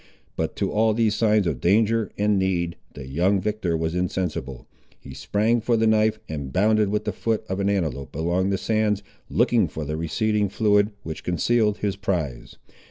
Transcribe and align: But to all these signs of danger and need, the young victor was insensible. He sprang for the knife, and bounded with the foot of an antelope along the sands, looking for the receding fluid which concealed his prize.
But 0.35 0.55
to 0.55 0.71
all 0.71 0.95
these 0.95 1.13
signs 1.13 1.45
of 1.45 1.61
danger 1.61 2.09
and 2.17 2.39
need, 2.39 2.75
the 2.95 3.05
young 3.07 3.39
victor 3.39 3.77
was 3.77 3.93
insensible. 3.93 4.65
He 4.99 5.13
sprang 5.13 5.61
for 5.61 5.77
the 5.77 5.85
knife, 5.85 6.17
and 6.27 6.51
bounded 6.51 6.89
with 6.89 7.05
the 7.05 7.11
foot 7.13 7.45
of 7.47 7.59
an 7.59 7.69
antelope 7.69 8.15
along 8.15 8.49
the 8.49 8.57
sands, 8.57 9.03
looking 9.29 9.67
for 9.67 9.85
the 9.85 9.97
receding 9.97 10.49
fluid 10.49 10.89
which 11.03 11.23
concealed 11.23 11.77
his 11.77 11.97
prize. 11.97 12.57